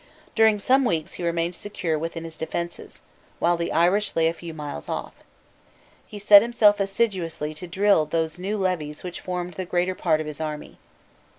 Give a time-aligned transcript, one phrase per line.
[0.33, 3.01] During some weeks he remained secure within his defences,
[3.37, 5.13] while the Irish lay a few miles off.
[6.07, 10.25] He set himself assiduously to drill those new levies which formed the greater part of
[10.25, 10.79] his army.